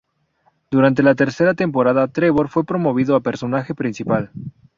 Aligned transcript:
Durante 0.71 1.03
la 1.03 1.13
tercera 1.13 1.53
temporada 1.53 2.07
Trevor 2.07 2.49
fue 2.49 2.65
promovido 2.65 3.15
a 3.15 3.21
personaje 3.21 3.75
principal. 3.75 4.31